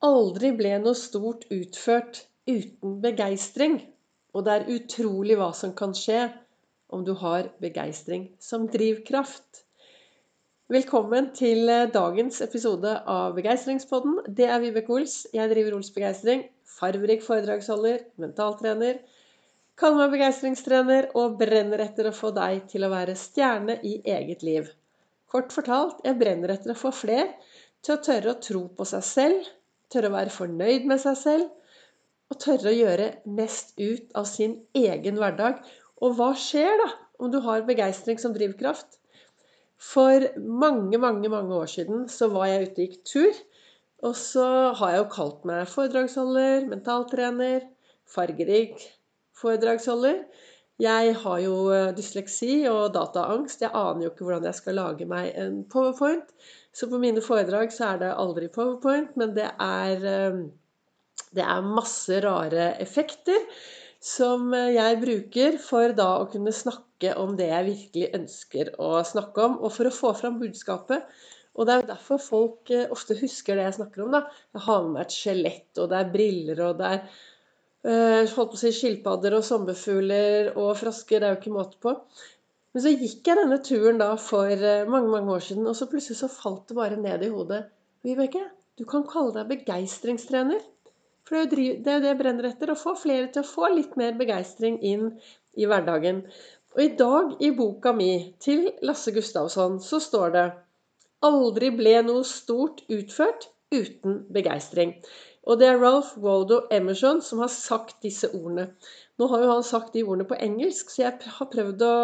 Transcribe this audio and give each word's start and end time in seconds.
Aldri 0.00 0.48
ble 0.56 0.78
noe 0.80 0.96
stort 0.96 1.42
utført 1.52 2.22
uten 2.48 2.94
begeistring. 3.02 3.74
Og 4.32 4.46
det 4.46 4.54
er 4.54 4.70
utrolig 4.72 5.36
hva 5.36 5.50
som 5.56 5.74
kan 5.76 5.92
skje 5.92 6.22
om 6.88 7.02
du 7.04 7.10
har 7.20 7.50
begeistring 7.60 8.30
som 8.40 8.64
drivkraft. 8.72 9.66
Velkommen 10.72 11.28
til 11.36 11.68
eh, 11.68 11.90
dagens 11.92 12.40
episode 12.46 12.94
av 13.12 13.36
Begeistringspodden. 13.36 14.22
Det 14.38 14.48
er 14.48 14.64
Vibeke 14.64 14.96
Ols. 14.96 15.18
Jeg 15.36 15.52
driver 15.52 15.76
Ols 15.76 15.92
Begeistring. 15.92 16.46
Farverik 16.78 17.20
foredragsholder, 17.26 18.06
mentaltrener. 18.24 19.02
Kaller 19.76 20.06
meg 20.06 20.16
begeistringstrener 20.16 21.12
og 21.12 21.36
brenner 21.44 21.84
etter 21.84 22.08
å 22.08 22.16
få 22.16 22.32
deg 22.40 22.64
til 22.72 22.88
å 22.88 22.92
være 22.96 23.20
stjerne 23.20 23.76
i 23.84 23.98
eget 24.16 24.48
liv. 24.48 24.72
Kort 25.28 25.52
fortalt, 25.52 26.00
jeg 26.08 26.16
brenner 26.24 26.56
etter 26.56 26.72
å 26.72 26.82
få 26.86 26.96
fler 27.04 27.34
til 27.84 27.98
å 27.98 28.02
tørre 28.08 28.32
å 28.32 28.40
tro 28.48 28.68
på 28.72 28.88
seg 28.88 29.04
selv, 29.04 29.56
tørre 29.92 30.10
å 30.10 30.16
være 30.16 30.34
fornøyd 30.34 30.86
med 30.90 31.02
seg 31.02 31.18
selv, 31.18 31.50
og 32.30 32.38
tørre 32.42 32.70
å 32.70 32.76
gjøre 32.76 33.08
mest 33.38 33.74
ut 33.80 34.12
av 34.18 34.28
sin 34.30 34.60
egen 34.78 35.18
hverdag. 35.18 35.58
Og 36.00 36.14
hva 36.18 36.30
skjer 36.38 36.70
da 36.84 36.90
om 37.20 37.32
du 37.32 37.40
har 37.44 37.66
begeistring 37.66 38.20
som 38.22 38.34
drivkraft? 38.36 39.00
For 39.80 40.28
mange, 40.38 40.98
mange, 41.00 41.28
mange 41.32 41.56
år 41.56 41.68
siden 41.72 42.06
så 42.12 42.28
var 42.32 42.50
jeg 42.50 42.68
ute 42.68 42.70
og 42.70 42.86
gikk 42.86 43.02
tur. 43.08 43.42
Og 44.06 44.14
så 44.16 44.46
har 44.76 44.94
jeg 44.94 45.02
jo 45.02 45.10
kalt 45.12 45.42
meg 45.48 45.68
foredragsholder, 45.68 46.68
mentaltrener, 46.70 47.66
fargerik 48.08 48.78
foredragsholder. 49.40 50.22
Jeg 50.80 51.14
har 51.22 51.40
jo 51.44 51.56
eh, 51.74 51.90
dysleksi 51.96 52.64
og 52.70 52.94
dataangst. 52.94 53.64
Jeg 53.64 53.72
aner 53.76 54.06
jo 54.06 54.12
ikke 54.12 54.26
hvordan 54.26 54.48
jeg 54.48 54.58
skal 54.60 54.78
lage 54.80 55.08
meg 55.08 55.34
en 55.40 55.62
powerpoint. 55.68 56.32
Så 56.72 56.86
på 56.90 57.00
mine 57.02 57.22
foredrag 57.24 57.72
så 57.74 57.92
er 57.92 58.00
det 58.04 58.14
aldri 58.14 58.48
powerpoint, 58.52 59.16
men 59.18 59.34
det 59.34 59.48
er, 59.50 60.04
eh, 60.06 60.38
det 61.34 61.42
er 61.44 61.66
masse 61.66 62.20
rare 62.22 62.72
effekter 62.82 63.42
som 64.00 64.54
eh, 64.54 64.76
jeg 64.76 65.00
bruker 65.02 65.58
for 65.62 65.96
da 65.98 66.12
å 66.20 66.28
kunne 66.30 66.54
snakke 66.54 67.16
om 67.18 67.34
det 67.38 67.50
jeg 67.50 67.68
virkelig 67.72 68.12
ønsker 68.20 68.72
å 68.78 68.92
snakke 69.06 69.48
om, 69.48 69.58
og 69.64 69.74
for 69.74 69.90
å 69.90 69.94
få 69.94 70.14
fram 70.20 70.38
budskapet. 70.42 71.10
Og 71.58 71.66
det 71.66 71.74
er 71.74 71.82
jo 71.82 71.90
derfor 71.90 72.22
folk 72.22 72.70
eh, 72.70 72.86
ofte 72.94 73.18
husker 73.18 73.58
det 73.58 73.66
jeg 73.66 73.80
snakker 73.80 74.06
om. 74.06 74.14
da. 74.14 74.24
Jeg 74.54 74.66
har 74.68 74.86
med 74.86 74.94
meg 74.94 75.08
et 75.08 75.18
skjelett, 75.18 75.70
og 75.76 75.90
det 75.90 75.98
er 75.98 76.14
briller, 76.14 76.66
og 76.68 76.80
det 76.80 76.94
er 76.94 77.04
holdt 77.80 78.50
på 78.52 78.58
å 78.58 78.60
si 78.60 78.70
skilpadder 78.76 79.32
og 79.38 79.44
sommerfugler 79.48 80.50
og 80.52 80.74
frosker. 80.76 81.16
Det 81.16 81.26
er 81.26 81.32
jo 81.32 81.38
ikke 81.40 81.52
måte 81.54 81.78
på. 81.80 81.94
Men 82.74 82.84
så 82.84 82.92
gikk 82.94 83.26
jeg 83.26 83.38
denne 83.40 83.58
turen 83.66 83.98
da 83.98 84.12
for 84.20 84.50
eh, 84.50 84.86
mange 84.90 85.10
mange 85.10 85.34
år 85.34 85.42
siden, 85.48 85.66
og 85.66 85.74
så 85.78 85.88
plutselig 85.90 86.20
så 86.20 86.30
falt 86.30 86.68
det 86.70 86.76
bare 86.78 86.98
ned 87.00 87.24
i 87.26 87.30
hodet. 87.32 87.64
Vibeke, 88.06 88.44
du 88.78 88.86
kan 88.88 89.02
kalle 89.08 89.34
deg 89.34 89.50
begeistringstrener. 89.50 90.62
For 91.26 91.36
det 91.36 91.58
er 91.58 91.66
jo 91.66 92.00
det 92.02 92.08
jeg 92.10 92.18
brenner 92.18 92.48
etter. 92.48 92.72
Å 92.72 92.78
få 92.78 92.94
flere 92.98 93.28
til 93.30 93.42
å 93.44 93.50
få 93.50 93.68
litt 93.74 93.98
mer 94.00 94.16
begeistring 94.18 94.78
inn 94.86 95.10
i 95.58 95.66
hverdagen. 95.68 96.24
Og 96.76 96.82
i 96.84 96.92
dag 96.98 97.34
i 97.42 97.50
boka 97.54 97.92
mi 97.94 98.10
til 98.42 98.68
Lasse 98.86 99.12
Gustavsson 99.14 99.80
så 99.82 99.98
står 100.02 100.34
det 100.36 100.46
Aldri 101.26 101.72
ble 101.76 101.98
noe 102.06 102.22
stort 102.24 102.84
utført 102.88 103.50
uten 103.74 104.24
begeistring. 104.34 104.96
Og 105.48 105.56
det 105.60 105.70
er 105.70 105.78
Ralph 105.80 106.18
Waldo 106.20 106.60
Emerson 106.74 107.22
som 107.24 107.40
har 107.40 107.50
sagt 107.52 108.02
disse 108.04 108.28
ordene. 108.36 108.66
Nå 109.18 109.28
har 109.30 109.44
jo 109.44 109.52
han 109.54 109.64
sagt 109.66 109.94
de 109.96 110.02
ordene 110.04 110.26
på 110.28 110.36
engelsk, 110.36 110.92
så 110.92 111.02
jeg 111.02 111.30
har 111.38 111.48
prøvd 111.52 111.84
å 111.86 111.94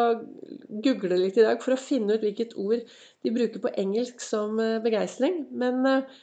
google 0.84 1.18
litt 1.20 1.36
i 1.36 1.44
dag 1.44 1.60
for 1.64 1.76
å 1.76 1.80
finne 1.80 2.16
ut 2.16 2.24
hvilket 2.24 2.56
ord 2.60 2.80
de 3.24 3.34
bruker 3.34 3.62
på 3.62 3.74
engelsk 3.82 4.24
som 4.24 4.56
eh, 4.62 4.78
begeistring. 4.84 5.44
Men 5.52 5.84
eh, 5.90 6.16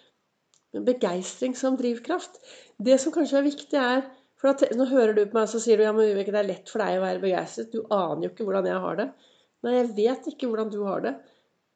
begeistring 0.74 1.54
som 1.54 1.78
drivkraft 1.78 2.40
Det 2.82 2.98
som 3.00 3.14
kanskje 3.14 3.38
er 3.40 3.46
viktig, 3.46 3.78
er 3.78 4.08
for 4.42 4.52
at, 4.52 4.66
Nå 4.76 4.90
hører 4.90 5.14
du 5.16 5.22
på 5.28 5.38
meg, 5.38 5.48
så 5.52 5.62
sier 5.62 5.78
du 5.78 5.86
ja, 5.86 5.94
men 5.96 6.10
det 6.18 6.34
er 6.34 6.50
lett 6.50 6.72
for 6.72 6.84
deg 6.84 6.98
å 6.98 7.06
være 7.06 7.22
begeistret. 7.24 7.72
Du 7.72 7.86
aner 7.94 8.26
jo 8.26 8.34
ikke 8.34 8.48
hvordan 8.48 8.68
jeg 8.68 8.82
har 8.88 9.00
det. 9.00 9.10
Nei, 9.64 9.78
jeg 9.78 9.94
vet 9.96 10.34
ikke 10.34 10.50
hvordan 10.50 10.74
du 10.74 10.82
har 10.84 11.06
det. 11.06 11.14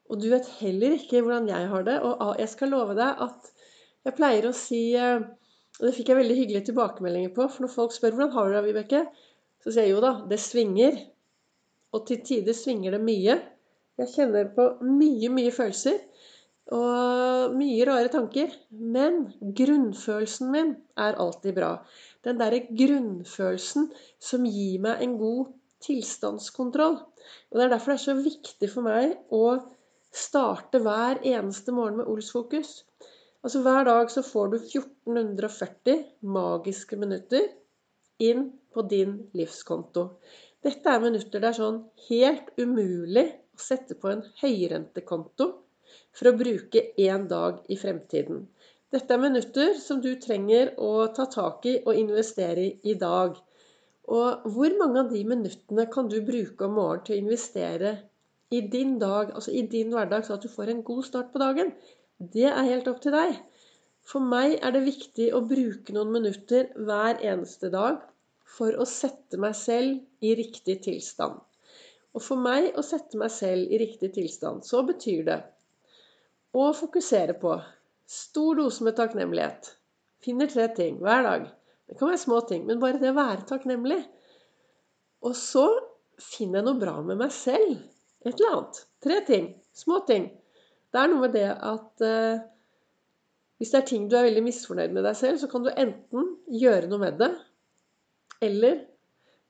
Og 0.08 0.20
du 0.20 0.30
vet 0.32 0.46
heller 0.58 0.96
ikke 0.96 1.20
hvordan 1.22 1.48
jeg 1.50 1.68
har 1.72 1.84
det. 1.84 1.98
Og 2.04 2.38
jeg 2.40 2.48
skal 2.52 2.72
love 2.72 2.96
deg 2.96 3.26
at 3.28 3.52
jeg 4.06 4.16
pleier 4.16 4.48
å 4.48 4.56
si 4.56 4.82
eh, 4.96 5.26
og 5.78 5.86
det 5.86 5.94
fikk 5.94 6.10
jeg 6.10 6.18
veldig 6.18 6.36
hyggelige 6.40 6.68
tilbakemeldinger 6.70 7.34
på. 7.36 7.46
For 7.46 7.64
når 7.64 7.70
folk 7.74 7.94
spør 7.94 8.16
hvordan 8.16 8.34
har 8.34 8.48
du 8.48 8.56
det, 8.56 8.64
Vibeke, 8.66 9.04
så 9.62 9.70
sier 9.70 9.86
jeg 9.86 9.94
jo 9.94 10.02
da, 10.02 10.12
det 10.30 10.40
svinger. 10.42 10.98
Og 11.94 12.04
til 12.08 12.20
tider 12.26 12.56
svinger 12.56 12.96
det 12.96 13.02
mye. 13.04 13.38
Jeg 13.98 14.12
kjenner 14.14 14.50
på 14.56 14.66
mye, 14.86 15.30
mye 15.34 15.52
følelser. 15.54 16.00
Og 16.74 17.54
mye 17.54 17.86
rare 17.86 18.10
tanker. 18.10 18.50
Men 18.74 19.28
grunnfølelsen 19.60 20.50
min 20.54 20.74
er 20.98 21.20
alltid 21.22 21.54
bra. 21.60 21.72
Den 22.26 22.42
derre 22.42 22.64
grunnfølelsen 22.66 23.88
som 24.18 24.50
gir 24.50 24.82
meg 24.82 25.04
en 25.06 25.14
god 25.22 25.54
tilstandskontroll. 25.86 26.98
Og 26.98 27.54
Det 27.54 27.64
er 27.64 27.70
derfor 27.70 27.94
det 27.94 28.00
er 28.00 28.06
så 28.08 28.18
viktig 28.18 28.72
for 28.72 28.88
meg 28.88 29.14
å 29.30 29.44
starte 30.18 30.80
hver 30.82 31.20
eneste 31.26 31.72
morgen 31.74 32.00
med 32.00 32.10
Olsfokus. 32.10 32.82
Altså 33.44 33.62
Hver 33.62 33.86
dag 33.86 34.10
så 34.10 34.22
får 34.26 34.52
du 34.52 34.56
1440 34.58 36.02
magiske 36.36 36.98
minutter 36.98 37.46
inn 38.18 38.48
på 38.74 38.82
din 38.90 39.14
livskonto. 39.38 40.08
Dette 40.64 40.90
er 40.90 41.02
minutter 41.04 41.38
det 41.38 41.52
er 41.52 41.58
sånn 41.60 41.78
helt 42.08 42.50
umulig 42.58 43.28
å 43.54 43.62
sette 43.62 43.94
på 44.00 44.10
en 44.10 44.24
høyrentekonto 44.42 45.46
for 46.18 46.30
å 46.30 46.36
bruke 46.40 46.82
én 46.98 47.28
dag 47.30 47.62
i 47.70 47.78
fremtiden. 47.78 48.42
Dette 48.90 49.14
er 49.14 49.22
minutter 49.22 49.74
som 49.78 50.00
du 50.02 50.10
trenger 50.20 50.72
å 50.82 51.06
ta 51.14 51.28
tak 51.30 51.66
i 51.68 51.76
og 51.84 51.94
investere 52.00 52.64
i 52.64 52.92
i 52.92 52.94
dag. 52.98 53.36
Og 54.08 54.46
hvor 54.54 54.76
mange 54.80 55.02
av 55.04 55.10
de 55.12 55.22
minuttene 55.28 55.84
kan 55.92 56.08
du 56.08 56.18
bruke 56.24 56.64
om 56.66 56.78
morgenen 56.80 57.04
til 57.06 57.18
å 57.18 57.22
investere 57.22 57.92
i 58.50 58.60
din 58.72 58.96
dag, 59.00 59.32
altså 59.34 59.52
i 59.52 59.62
din 59.68 59.92
hverdag, 59.92 60.24
så 60.24 60.36
at 60.38 60.44
du 60.44 60.48
får 60.52 60.72
en 60.72 60.84
god 60.84 61.02
start 61.04 61.32
på 61.32 61.40
dagen? 61.42 61.72
Det 62.18 62.46
er 62.48 62.70
helt 62.70 62.88
opp 62.90 63.02
til 63.04 63.14
deg. 63.14 63.36
For 64.08 64.24
meg 64.24 64.56
er 64.64 64.72
det 64.72 64.86
viktig 64.86 65.28
å 65.36 65.42
bruke 65.44 65.92
noen 65.92 66.14
minutter 66.14 66.70
hver 66.76 67.20
eneste 67.20 67.68
dag 67.74 68.00
for 68.48 68.72
å 68.80 68.86
sette 68.88 69.36
meg 69.40 69.56
selv 69.58 70.24
i 70.24 70.32
riktig 70.38 70.78
tilstand. 70.86 71.36
Og 72.16 72.24
for 72.24 72.40
meg 72.40 72.72
å 72.78 72.84
sette 72.86 73.20
meg 73.20 73.30
selv 73.34 73.68
i 73.68 73.80
riktig 73.82 74.14
tilstand, 74.16 74.64
så 74.64 74.80
betyr 74.86 75.26
det 75.28 75.38
å 76.56 76.70
fokusere 76.74 77.36
på 77.38 77.52
stor 78.08 78.56
dose 78.56 78.86
med 78.86 78.96
takknemlighet. 78.96 79.74
Finner 80.24 80.48
tre 80.50 80.70
ting 80.74 80.96
hver 81.04 81.26
dag. 81.26 81.44
Det 81.88 81.98
kan 81.98 82.10
være 82.10 82.24
små 82.24 82.40
ting, 82.48 82.64
men 82.68 82.80
bare 82.80 83.00
det 83.00 83.12
å 83.12 83.18
være 83.20 83.44
takknemlig. 83.48 84.00
Og 85.28 85.36
så 85.36 85.68
finner 86.16 86.60
jeg 86.62 86.68
noe 86.70 86.80
bra 86.80 86.96
med 87.04 87.20
meg 87.20 87.32
selv. 87.34 87.76
Et 88.26 88.32
eller 88.32 88.54
annet. 88.54 88.84
Tre 89.04 89.20
ting. 89.26 89.50
Små 89.76 90.00
ting. 90.08 90.30
Det 90.92 91.00
er 91.00 91.10
noe 91.10 91.22
med 91.26 91.34
det 91.36 91.48
at 91.52 92.04
eh, 92.04 92.40
hvis 93.58 93.72
det 93.74 93.80
er 93.80 93.88
ting 93.90 94.06
du 94.08 94.16
er 94.18 94.28
veldig 94.28 94.44
misfornøyd 94.46 94.94
med 94.94 95.04
deg 95.06 95.16
selv, 95.18 95.40
så 95.40 95.50
kan 95.50 95.64
du 95.66 95.72
enten 95.72 96.30
gjøre 96.50 96.90
noe 96.90 97.02
med 97.02 97.18
det, 97.20 97.32
eller 98.44 98.84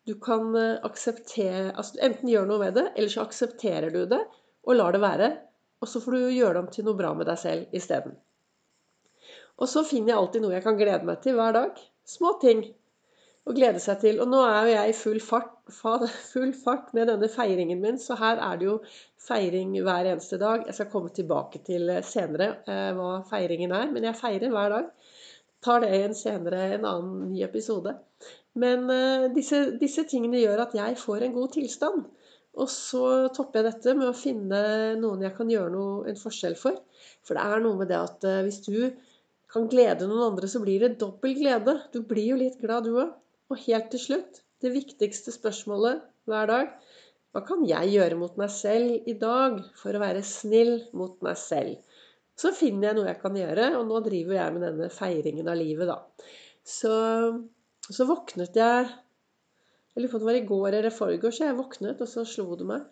du 0.09 0.15
kan 0.25 0.55
eh, 0.56 0.79
akseptere 0.87 1.75
altså 1.75 2.01
Enten 2.06 2.31
gjøre 2.33 2.49
noe 2.49 2.62
med 2.62 2.79
det, 2.79 2.87
eller 2.97 3.12
så 3.12 3.27
aksepterer 3.27 3.93
du 3.93 4.06
det 4.09 4.23
og 4.65 4.79
lar 4.79 4.97
det 4.97 5.03
være. 5.05 5.29
Og 5.79 5.91
så 5.91 6.00
får 6.03 6.17
du 6.17 6.33
gjøre 6.33 6.56
det 6.56 6.62
om 6.65 6.73
til 6.73 6.89
noe 6.89 6.99
bra 6.99 7.12
med 7.15 7.29
deg 7.29 7.39
selv 7.39 7.77
isteden. 7.77 8.17
Og 9.59 9.69
så 9.71 9.85
finner 9.87 10.15
jeg 10.15 10.21
alltid 10.23 10.43
noe 10.45 10.56
jeg 10.56 10.65
kan 10.65 10.79
glede 10.79 11.06
meg 11.06 11.21
til 11.23 11.37
hver 11.39 11.55
dag. 11.55 11.79
Små 12.09 12.33
ting 12.43 12.65
å 13.48 13.54
glede 13.56 13.81
seg 13.82 14.00
til. 14.03 14.19
Og 14.22 14.28
nå 14.31 14.41
er 14.44 14.59
jo 14.60 14.75
jeg 14.75 14.92
i 14.92 14.97
full 14.97 15.20
fart, 15.25 15.54
full 16.32 16.53
fart 16.56 16.92
med 16.97 17.09
denne 17.10 17.31
feiringen 17.32 17.81
min, 17.82 18.00
så 18.00 18.16
her 18.20 18.41
er 18.44 18.60
det 18.60 18.69
jo 18.69 18.76
feiring 19.28 19.75
hver 19.84 20.10
eneste 20.12 20.38
dag. 20.41 20.66
Jeg 20.69 20.76
skal 20.76 20.91
komme 20.92 21.12
tilbake 21.14 21.62
til 21.66 21.91
senere 22.06 22.50
eh, 22.69 22.91
hva 22.97 23.22
feiringen 23.28 23.75
er, 23.76 23.88
men 23.94 24.08
jeg 24.08 24.20
feirer 24.20 24.53
hver 24.53 24.76
dag. 24.76 24.92
Tar 25.64 25.82
det 25.82 25.91
igjen 25.97 26.14
senere, 26.14 26.69
en 26.76 26.87
annen 26.87 27.32
ny 27.32 27.43
episode. 27.43 27.96
Men 28.58 28.87
uh, 28.90 29.26
disse, 29.34 29.58
disse 29.81 30.05
tingene 30.06 30.38
gjør 30.38 30.62
at 30.62 30.76
jeg 30.78 30.94
får 31.00 31.25
en 31.26 31.34
god 31.34 31.50
tilstand. 31.56 32.06
Og 32.58 32.70
så 32.70 33.02
topper 33.34 33.61
jeg 33.61 33.73
dette 33.73 33.94
med 33.99 34.08
å 34.11 34.17
finne 34.17 34.61
noen 34.99 35.25
jeg 35.26 35.34
kan 35.34 35.50
gjøre 35.50 35.73
noe, 35.75 36.05
en 36.11 36.19
forskjell 36.19 36.55
for. 36.58 36.78
For 37.26 37.38
det 37.38 37.44
er 37.44 37.62
noe 37.62 37.78
med 37.78 37.90
det 37.90 37.99
at 37.99 38.26
hvis 38.46 38.61
du 38.67 38.78
kan 39.50 39.69
glede 39.70 40.08
noen 40.08 40.32
andre, 40.32 40.49
så 40.50 40.62
blir 40.62 40.82
det 40.82 40.96
dobbel 41.00 41.37
glede. 41.38 41.75
Du 41.94 42.00
blir 42.06 42.32
jo 42.32 42.38
litt 42.40 42.58
glad, 42.62 42.87
du 42.87 42.99
òg. 42.99 43.12
Og 43.49 43.61
helt 43.65 43.89
til 43.93 44.03
slutt, 44.03 44.43
det 44.61 44.75
viktigste 44.75 45.33
spørsmålet 45.33 46.03
hver 46.29 46.50
dag 46.50 46.73
Hva 47.33 47.43
kan 47.47 47.62
jeg 47.69 47.95
gjøre 47.95 48.19
mot 48.21 48.35
meg 48.41 48.50
selv 48.53 49.09
i 49.09 49.15
dag 49.21 49.61
for 49.79 49.95
å 49.95 50.03
være 50.03 50.25
snill 50.27 50.75
mot 50.97 51.17
meg 51.25 51.39
selv? 51.41 51.79
Så 52.39 52.53
finner 52.55 52.91
jeg 52.91 52.99
noe 52.99 53.09
jeg 53.09 53.19
kan 53.23 53.37
gjøre, 53.37 53.73
og 53.81 53.89
nå 53.89 53.99
driver 54.05 54.37
jeg 54.37 54.55
med 54.55 54.62
denne 54.62 54.89
feiringen 54.95 55.50
av 55.50 55.59
livet, 55.59 55.91
da. 55.91 55.97
Så, 56.62 56.93
så 57.83 58.06
våknet 58.06 58.56
jeg 58.59 58.87
Jeg 58.89 60.05
lurer 60.05 60.12
på 60.12 60.19
om 60.19 60.23
det 60.23 60.29
var 60.29 60.39
i 60.39 60.47
går 60.47 60.75
eller 60.79 60.95
forgårs 60.95 61.41
jeg 61.43 61.56
våknet, 61.59 62.05
og 62.05 62.11
så 62.11 62.23
slo 62.29 62.55
det 62.59 62.69
meg. 62.69 62.85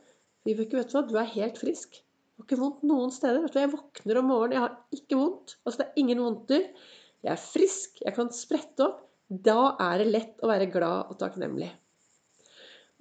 Vibeke, 0.49 0.81
vet 0.81 0.91
du 0.91 0.97
hva, 0.97 1.05
du 1.06 1.14
er 1.20 1.35
helt 1.37 1.61
frisk. 1.61 2.00
Du 2.00 2.43
har 2.43 2.49
ikke 2.49 2.58
vondt 2.58 2.82
noen 2.88 3.12
steder. 3.14 3.44
Vet 3.44 3.55
du, 3.55 3.61
Jeg 3.62 3.73
våkner 3.76 4.19
om 4.19 4.26
morgenen, 4.32 4.56
jeg 4.56 4.64
har 4.64 4.99
ikke 4.99 5.20
vondt. 5.20 5.55
Altså 5.62 5.82
det 5.82 5.87
er 5.87 6.00
ingen 6.03 6.25
vondter. 6.25 6.67
jeg 7.23 7.32
er 7.32 7.44
frisk, 7.44 8.03
jeg 8.03 8.17
kan 8.19 8.32
sprette 8.35 8.88
opp. 8.88 9.06
Da 9.28 9.75
er 9.82 9.99
det 10.00 10.12
lett 10.12 10.44
å 10.44 10.50
være 10.50 10.69
glad 10.70 11.11
og 11.11 11.19
takknemlig. 11.19 11.70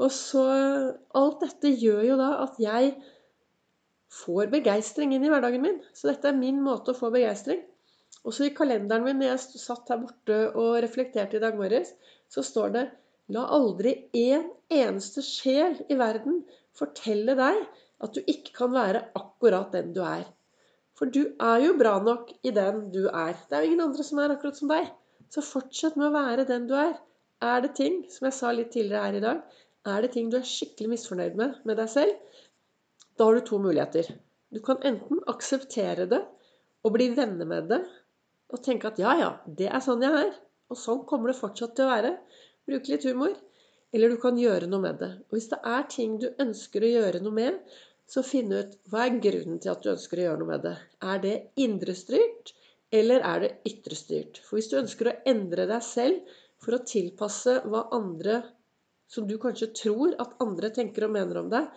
Og 0.02 0.12
så 0.12 0.46
Alt 1.16 1.44
dette 1.46 1.72
gjør 1.72 2.02
jo 2.10 2.18
da 2.20 2.32
at 2.44 2.58
jeg 2.60 2.96
får 4.16 4.50
begeistring 4.52 5.14
inn 5.16 5.26
i 5.28 5.32
hverdagen 5.32 5.64
min. 5.64 5.80
Så 5.94 6.10
dette 6.10 6.32
er 6.32 6.38
min 6.38 6.62
måte 6.64 6.94
å 6.94 6.98
få 6.98 7.12
begeistring. 7.14 7.62
Også 8.26 8.48
i 8.48 8.54
kalenderen 8.58 9.06
min 9.06 9.20
når 9.22 9.34
jeg 9.34 9.62
satt 9.62 9.92
her 9.92 10.02
borte 10.02 10.38
og 10.58 10.80
reflekterte 10.84 11.38
i 11.38 11.44
dag 11.44 11.58
morges, 11.60 11.94
så 12.32 12.44
står 12.46 12.74
det 12.76 12.86
La 13.36 13.46
aldri 13.58 13.96
en 14.18 14.50
eneste 14.70 15.24
sjel 15.26 15.80
i 15.90 15.98
verden 15.98 16.44
fortelle 16.78 17.34
deg 17.38 17.62
at 18.06 18.18
du 18.18 18.22
ikke 18.30 18.54
kan 18.60 18.74
være 18.74 19.02
akkurat 19.18 19.72
den 19.74 19.94
du 19.96 20.02
er. 20.06 20.26
For 20.96 21.10
du 21.12 21.36
er 21.42 21.64
jo 21.64 21.74
bra 21.80 21.98
nok 22.04 22.32
i 22.46 22.54
den 22.56 22.86
du 22.94 23.06
er. 23.10 23.34
Det 23.50 23.58
er 23.58 23.66
jo 23.66 23.72
ingen 23.72 23.86
andre 23.88 24.06
som 24.06 24.22
er 24.22 24.36
akkurat 24.36 24.60
som 24.60 24.72
deg. 24.72 24.92
Så 25.36 25.44
fortsett 25.44 25.98
med 26.00 26.08
å 26.08 26.16
være 26.16 26.48
den 26.48 26.68
du 26.70 26.76
er. 26.80 26.96
Er 27.44 27.60
det 27.66 27.74
ting, 27.76 28.00
som 28.12 28.30
jeg 28.30 28.38
sa 28.38 28.54
litt 28.56 28.72
tidligere 28.72 29.04
her 29.04 29.18
i 29.18 29.24
dag, 29.26 29.42
er 29.86 30.06
det 30.06 30.14
ting 30.14 30.30
du 30.32 30.38
er 30.40 30.48
skikkelig 30.48 30.94
misfornøyd 30.94 31.36
med 31.42 31.58
med 31.68 31.78
deg 31.82 31.92
selv, 31.92 32.40
da 33.20 33.28
har 33.28 33.36
du 33.36 33.44
to 33.48 33.60
muligheter. 33.62 34.08
Du 34.56 34.62
kan 34.64 34.80
enten 34.88 35.20
akseptere 35.32 36.08
det 36.12 36.22
og 36.86 36.96
bli 36.96 37.10
venner 37.18 37.48
med 37.50 37.68
det 37.74 37.82
og 38.54 38.62
tenke 38.64 38.88
at 38.90 39.02
ja, 39.02 39.14
ja, 39.20 39.30
det 39.60 39.68
er 39.68 39.84
sånn 39.84 40.04
jeg 40.06 40.22
er. 40.22 40.32
Og 40.72 40.80
sånn 40.80 41.04
kommer 41.10 41.32
det 41.32 41.38
fortsatt 41.38 41.76
til 41.78 41.86
å 41.86 41.92
være. 41.92 42.14
Bruke 42.66 42.94
litt 42.94 43.06
humor. 43.06 43.36
Eller 43.96 44.12
du 44.12 44.18
kan 44.22 44.40
gjøre 44.40 44.70
noe 44.70 44.84
med 44.84 45.00
det. 45.02 45.12
Og 45.28 45.38
hvis 45.38 45.50
det 45.52 45.60
er 45.76 45.86
ting 45.92 46.16
du 46.22 46.28
ønsker 46.42 46.84
å 46.84 46.92
gjøre 46.92 47.22
noe 47.24 47.36
med, 47.36 47.60
så 48.10 48.24
finn 48.26 48.54
ut 48.54 48.76
hva 48.92 49.06
er 49.06 49.20
grunnen 49.24 49.60
til 49.62 49.74
at 49.74 49.84
du 49.84 49.92
ønsker 49.94 50.22
å 50.22 50.28
gjøre 50.28 50.42
noe 50.42 50.52
med 50.54 50.66
det. 50.66 50.76
Er 51.14 51.22
det 51.24 51.36
indrestyrt, 51.62 52.54
eller 52.96 53.24
er 53.28 53.44
det 53.44 53.52
ytrestyrt? 53.70 54.40
For 54.46 54.58
hvis 54.58 54.72
du 54.72 54.80
ønsker 54.80 55.12
å 55.12 55.18
endre 55.30 55.68
deg 55.70 55.84
selv 55.86 56.38
for 56.64 56.78
å 56.78 56.86
tilpasse 56.88 57.60
hva 57.68 57.86
andre 57.96 58.42
som 59.12 59.28
du 59.30 59.36
kanskje 59.42 59.74
tror 59.78 60.16
at 60.22 60.40
andre 60.44 60.72
tenker 60.74 61.06
og 61.06 61.14
mener 61.14 61.40
om 61.42 61.52
deg, 61.52 61.68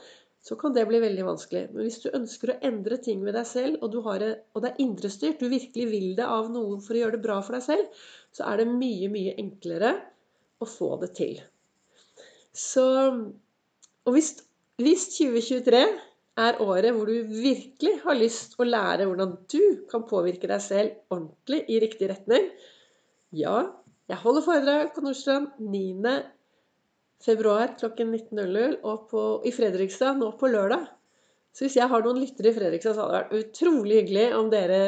så 0.44 0.56
kan 0.56 0.72
det 0.72 0.86
bli 0.88 1.00
veldig 1.02 1.24
vanskelig. 1.26 1.64
Men 1.74 1.84
hvis 1.84 2.00
du 2.04 2.08
ønsker 2.14 2.52
å 2.52 2.58
endre 2.64 2.96
ting 3.04 3.24
ved 3.26 3.34
deg 3.36 3.46
selv, 3.48 3.82
og, 3.82 3.92
det, 4.22 4.30
og 4.54 4.64
det 4.64 4.70
er 4.70 4.82
indrestyrt, 4.84 5.42
du 5.42 5.50
virkelig 5.50 5.88
vil 5.90 6.12
det 6.16 6.24
av 6.24 6.48
noen 6.54 6.80
for 6.84 6.96
å 6.96 7.02
gjøre 7.02 7.18
det 7.18 7.24
bra 7.26 7.40
for 7.44 7.58
deg 7.58 7.66
selv, 7.66 8.04
så 8.32 8.46
er 8.48 8.62
det 8.62 8.68
mye, 8.70 9.10
mye 9.12 9.34
enklere 9.40 9.92
å 10.62 10.68
få 10.68 10.94
det 11.02 11.12
til. 11.18 11.40
Så 12.54 12.86
Og 14.08 14.14
hvis, 14.14 14.30
hvis 14.80 15.04
2023 15.18 15.82
er 16.38 16.60
året 16.62 16.94
hvor 16.94 17.10
du 17.10 17.28
virkelig 17.28 17.96
har 18.04 18.18
lyst 18.18 18.56
å 18.58 18.66
lære 18.66 19.08
hvordan 19.08 19.36
du 19.50 19.62
kan 19.90 20.06
påvirke 20.08 20.50
deg 20.50 20.62
selv 20.62 21.14
ordentlig 21.14 21.64
i 21.68 21.80
riktig 21.82 22.10
retning, 22.12 22.48
ja, 23.34 23.60
jeg 24.08 24.22
holder 24.22 24.44
foredrag 24.46 24.92
på 24.94 25.04
Nordstrand 25.04 25.58
9 25.60 26.12
februar 27.24 27.74
klokken 27.78 28.14
19.00 28.14 28.78
og 28.86 29.08
på, 29.10 29.24
i 29.44 29.52
Fredrikstad 29.52 30.20
nå 30.20 30.30
på 30.40 30.50
lørdag. 30.52 30.86
Så 31.52 31.66
hvis 31.66 31.76
jeg 31.80 31.90
har 31.90 32.04
noen 32.04 32.20
lyttere 32.22 32.52
i 32.52 32.56
Fredrikstad, 32.56 32.94
så 32.94 33.04
hadde 33.04 33.16
det 33.16 33.20
vært 33.20 33.48
utrolig 33.48 33.98
hyggelig 33.98 34.26
om 34.38 34.50
dere 34.52 34.80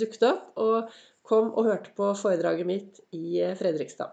dukket 0.00 0.26
opp 0.28 0.60
og 0.64 0.96
kom 1.26 1.52
og 1.54 1.68
hørte 1.70 1.92
på 1.96 2.10
foredraget 2.18 2.68
mitt 2.68 3.00
i 3.16 3.40
eh, 3.42 3.54
Fredrikstad. 3.58 4.12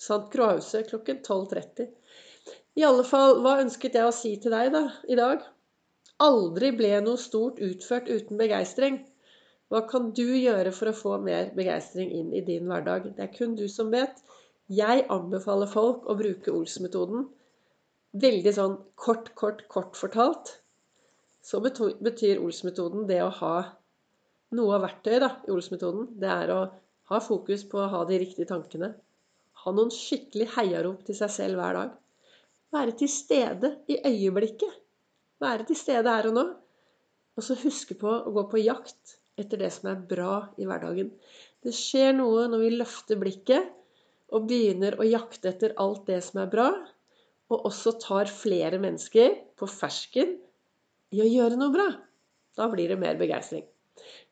Sant 0.00 0.30
Krohause 0.32 0.82
klokken 0.88 1.20
12.30. 1.22 1.90
I 2.80 2.86
alle 2.86 3.04
fall, 3.06 3.38
hva 3.42 3.58
ønsket 3.62 3.98
jeg 3.98 4.06
å 4.06 4.14
si 4.14 4.34
til 4.42 4.54
deg 4.54 4.72
da, 4.74 4.86
i 5.06 5.18
dag? 5.18 5.44
Aldri 6.22 6.70
ble 6.78 6.92
noe 7.02 7.18
stort 7.18 7.58
utført 7.58 8.06
uten 8.06 8.38
begeistring. 8.38 9.00
Hva 9.72 9.80
kan 9.90 10.12
du 10.14 10.26
gjøre 10.38 10.70
for 10.76 10.90
å 10.90 10.96
få 10.96 11.14
mer 11.18 11.48
begeistring 11.56 12.12
inn 12.14 12.28
i 12.36 12.42
din 12.46 12.68
hverdag? 12.70 13.08
Det 13.16 13.24
er 13.24 13.32
kun 13.34 13.56
du 13.58 13.64
som 13.68 13.90
vet. 13.90 14.20
Jeg 14.70 15.06
anbefaler 15.10 15.70
folk 15.70 16.06
å 16.06 16.14
bruke 16.16 16.52
Ols-metoden. 16.54 17.26
Veldig 18.14 18.52
sånn 18.54 18.76
kort, 18.94 19.32
kort, 19.34 19.64
kort 19.68 19.98
fortalt. 19.98 20.52
Så 21.42 21.58
betyr 21.64 22.38
Ols-metoden 22.44 23.08
det 23.10 23.18
å 23.24 23.32
ha 23.40 23.56
noe 24.54 24.76
av 24.76 24.86
verktøyet 24.86 25.24
da, 25.24 25.32
i 25.48 25.52
Ols-metoden. 25.52 26.06
Det 26.22 26.30
er 26.30 26.54
å 26.54 26.60
ha 27.10 27.20
fokus 27.20 27.66
på 27.68 27.82
å 27.82 27.90
ha 27.90 28.04
de 28.08 28.22
riktige 28.22 28.48
tankene. 28.48 28.94
Ha 29.64 29.74
noen 29.74 29.90
skikkelig 29.92 30.52
heiarop 30.54 31.02
til 31.04 31.18
seg 31.18 31.34
selv 31.40 31.58
hver 31.58 31.80
dag. 31.80 31.92
Være 32.72 32.94
til 33.02 33.10
stede 33.10 33.74
i 33.90 33.98
øyeblikket. 33.98 34.83
Være 35.42 35.66
til 35.68 35.78
stede 35.78 36.10
her 36.10 36.30
og 36.30 36.36
nå. 36.36 36.44
Og 37.34 37.42
så 37.42 37.56
huske 37.64 37.96
på 37.98 38.10
å 38.10 38.32
gå 38.34 38.44
på 38.52 38.62
jakt 38.62 39.16
etter 39.40 39.58
det 39.64 39.72
som 39.74 39.90
er 39.90 40.02
bra 40.10 40.36
i 40.60 40.66
hverdagen. 40.68 41.10
Det 41.64 41.74
skjer 41.74 42.14
noe 42.14 42.46
når 42.50 42.62
vi 42.62 42.74
løfter 42.76 43.18
blikket 43.18 43.72
og 44.34 44.46
begynner 44.50 44.96
å 44.98 45.06
jakte 45.06 45.50
etter 45.50 45.74
alt 45.82 46.06
det 46.10 46.20
som 46.26 46.42
er 46.44 46.50
bra, 46.52 46.68
og 47.52 47.66
også 47.68 47.96
tar 48.02 48.30
flere 48.30 48.80
mennesker 48.82 49.34
på 49.58 49.68
fersken 49.68 50.36
i 51.14 51.22
å 51.22 51.28
gjøre 51.28 51.58
noe 51.60 51.74
bra. 51.74 51.88
Da 52.54 52.68
blir 52.70 52.90
det 52.90 53.00
mer 53.00 53.18
begeistring. 53.20 53.66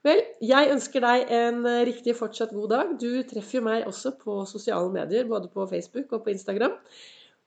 Vel, 0.02 0.22
jeg 0.42 0.70
ønsker 0.72 1.04
deg 1.04 1.30
en 1.34 1.66
riktig 1.86 2.14
fortsatt 2.18 2.54
god 2.54 2.72
dag. 2.72 2.94
Du 2.98 3.22
treffer 3.28 3.60
jo 3.60 3.66
meg 3.66 3.86
også 3.86 4.14
på 4.18 4.40
sosiale 4.50 4.90
medier, 4.94 5.28
både 5.30 5.50
på 5.52 5.66
Facebook 5.70 6.14
og 6.16 6.24
på 6.24 6.34
Instagram. 6.34 6.74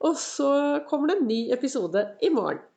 Og 0.05 0.15
så 0.19 0.51
kommer 0.89 1.11
det 1.11 1.19
en 1.19 1.27
ny 1.27 1.41
episode 1.55 2.07
i 2.23 2.31
morgen. 2.31 2.63